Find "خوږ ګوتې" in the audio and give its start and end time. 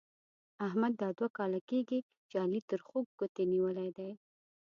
2.87-3.43